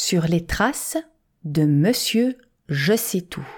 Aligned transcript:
Sur 0.00 0.28
les 0.28 0.46
traces 0.46 0.96
de 1.42 1.64
Monsieur 1.64 2.38
Je 2.68 2.96
sais 2.96 3.20
tout. 3.20 3.48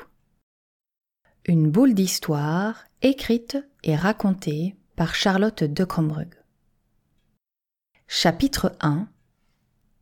Une 1.44 1.70
boule 1.70 1.92
d'histoire 1.92 2.86
écrite 3.02 3.58
et 3.84 3.94
racontée 3.94 4.74
par 4.96 5.14
Charlotte 5.14 5.64
de 5.64 5.84
Crombrug. 5.84 6.34
Chapitre 8.08 8.74
1 8.80 9.06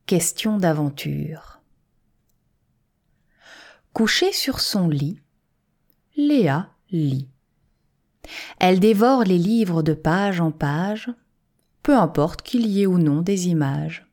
Question 0.05 0.55
d'aventure. 0.55 1.61
Couchée 3.91 4.31
sur 4.31 4.61
son 4.61 4.87
lit, 4.87 5.19
Léa 6.15 6.69
lit. 6.89 7.27
Elle 8.61 8.79
dévore 8.79 9.25
les 9.25 9.37
livres 9.37 9.83
de 9.83 9.93
page 9.93 10.39
en 10.39 10.51
page, 10.51 11.11
peu 11.83 11.97
importe 11.97 12.43
qu'il 12.43 12.65
y 12.65 12.83
ait 12.83 12.87
ou 12.87 12.97
non 12.97 13.21
des 13.21 13.49
images. 13.49 14.08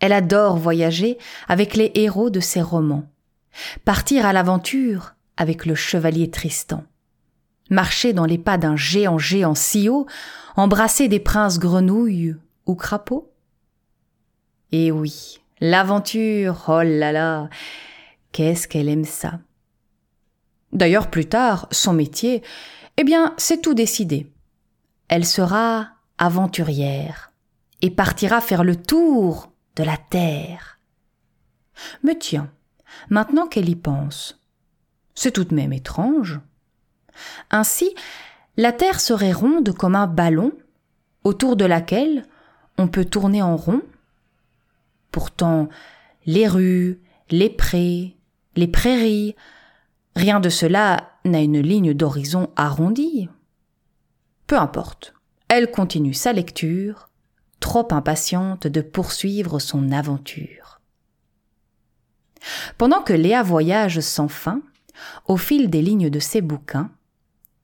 Elle 0.00 0.12
adore 0.12 0.56
voyager 0.56 1.18
avec 1.48 1.74
les 1.74 1.90
héros 1.94 2.30
de 2.30 2.40
ses 2.40 2.62
romans, 2.62 3.04
partir 3.84 4.26
à 4.26 4.32
l'aventure 4.32 5.14
avec 5.36 5.66
le 5.66 5.74
chevalier 5.74 6.30
Tristan, 6.30 6.84
marcher 7.70 8.12
dans 8.12 8.26
les 8.26 8.38
pas 8.38 8.58
d'un 8.58 8.76
géant 8.76 9.18
géant 9.18 9.54
si 9.54 9.88
haut, 9.88 10.06
embrasser 10.56 11.08
des 11.08 11.20
princes 11.20 11.58
grenouilles 11.58 12.36
ou 12.66 12.74
crapauds? 12.74 13.32
Et 14.72 14.90
oui, 14.90 15.40
l'aventure, 15.60 16.64
oh 16.68 16.82
là 16.82 17.12
là, 17.12 17.48
qu'est-ce 18.32 18.68
qu'elle 18.68 18.88
aime 18.88 19.04
ça. 19.04 19.38
D'ailleurs, 20.72 21.08
plus 21.08 21.26
tard, 21.26 21.68
son 21.70 21.92
métier, 21.92 22.42
eh 22.96 23.04
bien, 23.04 23.34
c'est 23.36 23.62
tout 23.62 23.74
décidé. 23.74 24.30
Elle 25.08 25.24
sera 25.24 25.88
aventurière 26.18 27.32
et 27.82 27.90
partira 27.90 28.40
faire 28.40 28.64
le 28.64 28.76
tour 28.76 29.52
de 29.76 29.82
la 29.82 29.96
terre. 29.96 30.78
Mais 32.02 32.16
tiens, 32.18 32.50
maintenant 33.10 33.46
qu'elle 33.46 33.68
y 33.68 33.76
pense, 33.76 34.40
c'est 35.14 35.32
tout 35.32 35.44
de 35.44 35.54
même 35.54 35.72
étrange. 35.72 36.40
Ainsi, 37.50 37.94
la 38.56 38.72
terre 38.72 39.00
serait 39.00 39.32
ronde 39.32 39.72
comme 39.72 39.96
un 39.96 40.06
ballon, 40.06 40.52
autour 41.24 41.56
de 41.56 41.64
laquelle 41.64 42.26
on 42.78 42.88
peut 42.88 43.04
tourner 43.04 43.42
en 43.42 43.56
rond. 43.56 43.82
Pourtant, 45.10 45.68
les 46.26 46.46
rues, 46.46 47.00
les 47.30 47.50
prés, 47.50 48.16
les 48.56 48.68
prairies, 48.68 49.34
rien 50.16 50.40
de 50.40 50.48
cela 50.48 51.10
n'a 51.24 51.40
une 51.40 51.60
ligne 51.60 51.94
d'horizon 51.94 52.50
arrondie. 52.56 53.28
Peu 54.46 54.58
importe, 54.58 55.14
elle 55.48 55.70
continue 55.70 56.14
sa 56.14 56.32
lecture, 56.32 57.08
impatiente 57.82 58.66
de 58.66 58.80
poursuivre 58.80 59.58
son 59.58 59.92
aventure. 59.92 60.80
Pendant 62.78 63.02
que 63.02 63.12
Léa 63.12 63.42
voyage 63.42 64.00
sans 64.00 64.28
fin, 64.28 64.62
au 65.26 65.36
fil 65.36 65.70
des 65.70 65.82
lignes 65.82 66.10
de 66.10 66.20
ses 66.20 66.40
bouquins, 66.40 66.90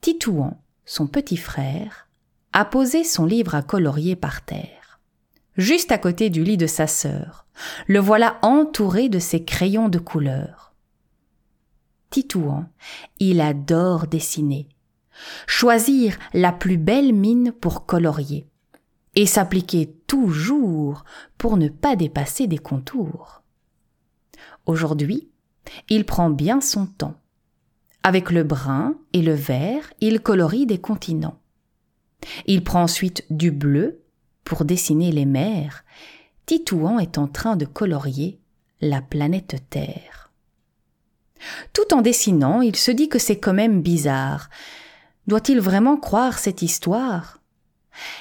Titouan, 0.01 0.61
son 0.85 1.07
petit 1.07 1.37
frère, 1.37 2.09
a 2.53 2.65
posé 2.65 3.05
son 3.05 3.27
livre 3.27 3.55
à 3.55 3.63
colorier 3.63 4.17
par 4.17 4.45
terre, 4.45 5.01
juste 5.57 5.93
à 5.93 5.99
côté 5.99 6.31
du 6.31 6.43
lit 6.43 6.57
de 6.57 6.67
sa 6.67 6.87
sœur. 6.87 7.47
Le 7.87 8.01
voilà 8.01 8.39
entouré 8.43 9.09
de 9.09 9.19
ses 9.19 9.45
crayons 9.45 9.89
de 9.89 9.99
couleur. 9.99 10.73
Titouan, 12.09 12.67
il 13.21 13.41
adore 13.41 14.07
dessiner, 14.07 14.69
choisir 15.47 16.17
la 16.33 16.53
plus 16.53 16.79
belle 16.79 17.13
mine 17.13 17.53
pour 17.53 17.87
colorier, 17.87 18.50
et 19.21 19.27
s'appliquer 19.27 19.95
toujours 20.07 21.05
pour 21.37 21.59
ne 21.59 21.69
pas 21.69 21.95
dépasser 21.95 22.47
des 22.47 22.57
contours. 22.57 23.43
Aujourd'hui, 24.65 25.29
il 25.91 26.07
prend 26.07 26.31
bien 26.31 26.63
son 26.63 26.87
temps. 26.87 27.17
Avec 28.03 28.31
le 28.31 28.45
brun 28.45 28.95
et 29.13 29.21
le 29.21 29.35
vert, 29.35 29.93
il 30.01 30.23
colorie 30.23 30.65
des 30.65 30.81
continents. 30.81 31.39
Il 32.47 32.65
prend 32.65 32.85
ensuite 32.85 33.27
du 33.29 33.51
bleu 33.51 34.01
pour 34.43 34.65
dessiner 34.65 35.13
les 35.13 35.27
mers. 35.27 35.85
Titouan 36.47 36.99
est 36.99 37.19
en 37.19 37.29
train 37.29 37.57
de 37.57 37.67
colorier 37.67 38.41
la 38.81 39.03
planète 39.03 39.57
Terre. 39.69 40.33
Tout 41.75 41.93
en 41.93 42.01
dessinant, 42.01 42.63
il 42.63 42.77
se 42.77 42.91
dit 42.91 43.11
que 43.11 43.19
c'est 43.19 43.39
quand 43.39 43.53
même 43.53 43.83
bizarre. 43.83 44.49
Doit-il 45.27 45.61
vraiment 45.61 45.99
croire 45.99 46.39
cette 46.39 46.63
histoire? 46.63 47.40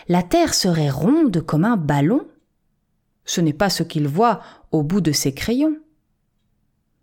La 0.07 0.23
Terre 0.23 0.53
serait 0.53 0.89
ronde 0.89 1.41
comme 1.45 1.65
un 1.65 1.77
ballon 1.77 2.27
Ce 3.25 3.41
n'est 3.41 3.53
pas 3.53 3.69
ce 3.69 3.83
qu'il 3.83 4.07
voit 4.07 4.41
au 4.71 4.83
bout 4.83 5.01
de 5.01 5.11
ses 5.11 5.33
crayons. 5.33 5.77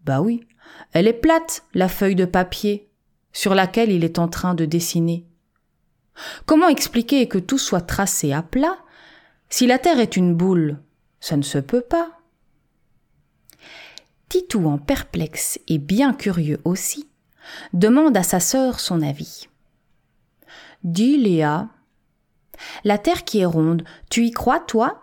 Bah 0.05 0.21
oui, 0.21 0.47
elle 0.93 1.09
est 1.09 1.13
plate, 1.13 1.65
la 1.75 1.89
feuille 1.89 2.15
de 2.15 2.25
papier, 2.25 2.89
sur 3.33 3.55
laquelle 3.55 3.91
il 3.91 4.05
est 4.05 4.19
en 4.19 4.29
train 4.29 4.55
de 4.55 4.65
dessiner. 4.65 5.27
Comment 6.47 6.69
expliquer 6.69 7.29
que 7.29 7.39
tout 7.39 7.59
soit 7.59 7.83
tracé 7.83 8.33
à 8.33 8.43
plat? 8.43 8.79
Si 9.49 9.67
la 9.67 9.79
Terre 9.79 10.01
est 10.01 10.17
une 10.17 10.35
boule, 10.35 10.79
ça 11.21 11.37
ne 11.37 11.43
se 11.43 11.59
peut 11.59 11.83
pas. 11.83 12.13
Titou, 14.29 14.67
en 14.67 14.79
perplexe 14.79 15.61
et 15.69 15.79
bien 15.79 16.13
curieux 16.13 16.61
aussi, 16.65 17.09
demande 17.73 18.17
à 18.17 18.23
sa 18.23 18.41
sœur 18.41 18.81
son 18.81 19.03
avis. 19.03 19.49
Dis, 20.83 21.17
Léa, 21.19 21.69
la 22.85 22.99
terre 22.99 23.25
qui 23.25 23.41
est 23.41 23.47
ronde, 23.47 23.85
tu 24.11 24.25
y 24.25 24.31
crois, 24.31 24.61
toi? 24.61 25.01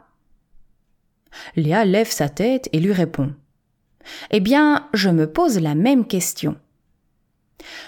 Léa 1.55 1.85
lève 1.85 2.11
sa 2.11 2.29
tête 2.29 2.69
et 2.73 2.79
lui 2.79 2.93
répond. 2.93 3.33
Eh 4.31 4.39
bien, 4.39 4.87
je 4.93 5.09
me 5.09 5.31
pose 5.31 5.59
la 5.59 5.75
même 5.75 6.05
question. 6.05 6.57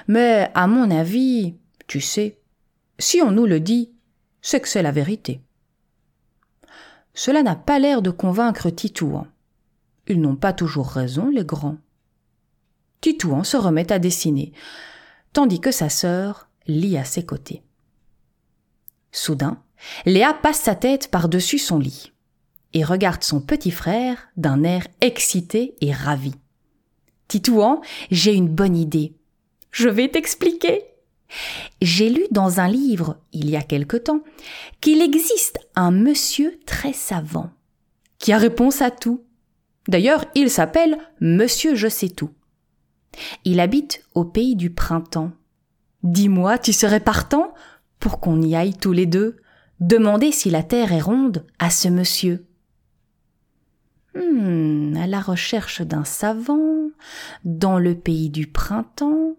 Mais, 0.08 0.50
à 0.53 0.68
mon 0.68 0.90
avis, 0.90 1.56
tu 1.88 2.02
sais, 2.02 2.40
si 3.00 3.22
on 3.22 3.31
nous 3.31 3.46
le 3.46 3.59
dit, 3.59 3.92
c'est 4.42 4.59
que 4.59 4.68
c'est 4.68 4.84
la 4.84 4.92
vérité. 4.92 5.42
Cela 7.14 7.44
n'a 7.44 7.56
pas 7.56 7.80
l'air 7.80 8.02
de 8.02 8.12
convaincre 8.12 8.70
Titouan. 8.70 9.28
Ils 10.08 10.22
n'ont 10.22 10.36
pas 10.36 10.53
toujours 10.53 10.88
raison, 10.88 11.30
les 11.30 11.46
grands. 11.46 11.78
Titouan 13.02 13.44
se 13.44 13.58
remet 13.58 13.92
à 13.92 14.00
dessiner, 14.00 14.53
tandis 15.34 15.59
que 15.59 15.72
sa 15.72 15.90
sœur 15.90 16.50
lit 16.68 16.97
à 16.97 17.03
ses 17.03 17.26
côtés. 17.26 17.65
Soudain, 19.16 19.58
Léa 20.06 20.34
passe 20.34 20.62
sa 20.62 20.76
tête 20.76 21.09
par-dessus 21.09 21.59
son 21.59 21.80
lit 21.80 22.12
et 22.74 22.84
regarde 22.84 23.24
son 23.24 23.40
petit 23.40 23.72
frère 23.72 24.28
d'un 24.36 24.64
air 24.64 24.88
excité 25.00 25.76
et 25.80 25.94
ravi. 25.94 26.34
Titouan, 27.30 27.81
j'ai 28.12 28.34
une 28.34 28.50
bonne 28.50 28.76
idée. 28.76 29.16
Je 29.72 29.88
vais 29.88 30.09
t'expliquer. 30.09 30.84
J'ai 31.81 32.09
lu 32.09 32.24
dans 32.31 32.59
un 32.59 32.68
livre, 32.68 33.18
il 33.31 33.50
y 33.50 33.56
a 33.56 33.62
quelque 33.62 33.98
temps, 33.98 34.22
qu'il 34.81 35.02
existe 35.02 35.59
un 35.76 35.92
monsieur 35.92 36.59
très 36.66 36.94
savant, 36.94 37.50
qui 38.20 38.34
a 38.34 38.38
réponse 38.38 38.82
à 38.82 38.92
tout. 38.92 39.24
D'ailleurs, 39.88 40.26
il 40.36 40.50
s'appelle 40.50 40.97
Monsieur 41.22 41.76
Je 41.76 41.88
sais 41.88 42.09
tout. 42.09 42.32
Il 43.46 43.62
habite 43.62 44.03
au 44.14 44.26
pays 44.26 44.56
du 44.56 44.72
printemps. 44.72 45.32
Dis-moi, 46.03 46.58
tu 46.58 46.74
serais 46.74 47.00
partant? 47.00 47.53
Pour 48.00 48.20
qu'on 48.20 48.42
y 48.42 48.56
aille 48.56 48.76
tous 48.76 48.92
les 48.92 49.06
deux, 49.06 49.38
demander 49.80 50.32
si 50.32 50.50
la 50.50 50.64
terre 50.64 50.92
est 50.94 51.02
ronde 51.02 51.46
à 51.60 51.70
ce 51.70 51.88
monsieur. 51.88 52.46
Hmm, 54.16 54.96
à 54.96 55.08
la 55.08 55.20
recherche 55.20 55.82
d'un 55.82 56.06
savant, 56.06 56.90
dans 57.44 57.80
le 57.80 57.96
pays 57.96 58.30
du 58.30 58.48
printemps. 58.48 59.36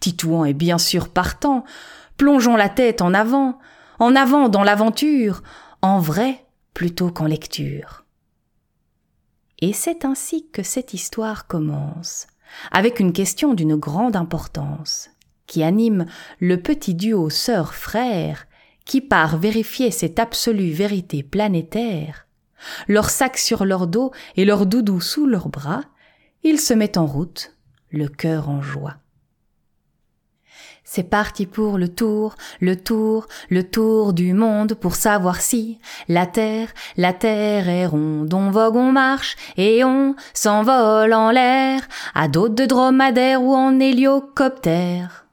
Titouan 0.00 0.44
est 0.44 0.54
bien 0.54 0.78
sûr 0.78 1.08
partant. 1.08 1.64
Plongeons 2.16 2.56
la 2.56 2.68
tête 2.68 3.02
en 3.02 3.12
avant, 3.12 3.58
en 3.98 4.16
avant 4.16 4.48
dans 4.48 4.62
l'aventure, 4.62 5.42
en 5.82 6.00
vrai 6.00 6.44
plutôt 6.72 7.10
qu'en 7.10 7.26
lecture. 7.26 8.04
Et 9.60 9.72
c'est 9.72 10.04
ainsi 10.04 10.48
que 10.50 10.62
cette 10.62 10.94
histoire 10.94 11.46
commence, 11.46 12.26
avec 12.70 13.00
une 13.00 13.12
question 13.12 13.54
d'une 13.54 13.76
grande 13.76 14.16
importance 14.16 15.10
qui 15.46 15.62
anime 15.62 16.06
le 16.40 16.60
petit 16.60 16.94
duo 16.94 17.30
sœur-frère 17.30 18.46
qui 18.84 19.00
part 19.00 19.36
vérifier 19.36 19.90
cette 19.90 20.18
absolue 20.18 20.70
vérité 20.70 21.22
planétaire, 21.22 22.26
leur 22.88 23.10
sac 23.10 23.36
sur 23.36 23.64
leur 23.64 23.86
dos 23.86 24.12
et 24.36 24.44
leur 24.44 24.64
doudou 24.64 25.00
sous 25.00 25.26
leurs 25.26 25.48
bras, 25.48 25.82
ils 26.44 26.60
se 26.60 26.72
mettent 26.72 26.96
en 26.96 27.06
route, 27.06 27.52
le 27.90 28.08
cœur 28.08 28.48
en 28.48 28.62
joie. 28.62 28.96
C'est 30.88 31.02
parti 31.02 31.46
pour 31.46 31.78
le 31.78 31.88
tour, 31.88 32.36
le 32.60 32.76
tour, 32.76 33.26
le 33.50 33.64
tour 33.64 34.12
du 34.12 34.32
monde 34.34 34.74
pour 34.74 34.94
savoir 34.94 35.40
si 35.40 35.80
la 36.06 36.26
terre, 36.26 36.68
la 36.96 37.12
terre 37.12 37.68
est 37.68 37.86
ronde. 37.86 38.32
On 38.32 38.52
vogue, 38.52 38.76
on 38.76 38.92
marche 38.92 39.36
et 39.56 39.82
on 39.82 40.14
s'envole 40.32 41.12
en 41.12 41.32
l'air 41.32 41.80
à 42.14 42.28
d'autres 42.28 42.54
de 42.54 42.66
dromadaire 42.66 43.42
ou 43.42 43.52
en 43.52 43.80
héliocoptère. 43.80 45.25